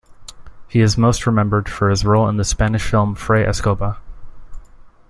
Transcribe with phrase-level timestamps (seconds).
[0.67, 3.97] He is most remembered for his role in the Spanish film "Fray Escoba".